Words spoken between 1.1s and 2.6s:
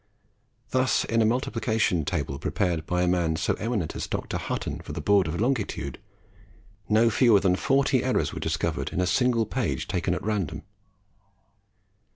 a multipltcation table